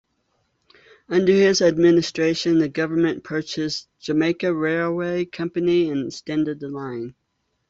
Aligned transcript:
Under 1.09 1.31
his 1.31 1.61
administration, 1.61 2.57
the 2.57 2.69
government 2.69 3.23
purchased 3.23 3.87
Jamaica 3.99 4.51
Railway 4.51 5.25
Company 5.25 5.91
and 5.91 6.07
extended 6.07 6.59
the 6.59 6.69
line. 6.69 7.13